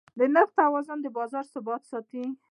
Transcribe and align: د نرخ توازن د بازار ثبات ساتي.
د 0.17 0.19
نرخ 0.33 0.49
توازن 0.59 0.97
د 1.01 1.07
بازار 1.17 1.45
ثبات 1.53 1.81
ساتي. 1.91 2.23